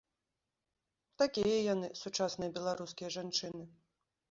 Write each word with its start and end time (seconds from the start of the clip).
Такія 1.23 1.59
яны, 1.73 1.87
сучасныя 2.01 2.55
беларускія 2.59 3.09
жанчыны. 3.19 3.63